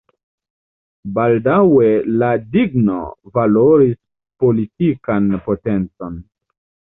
Baldaŭe 1.17 1.89
la 2.21 2.29
digno 2.55 2.97
valoris 3.37 3.99
politikan 4.45 5.29
potencon. 5.49 6.19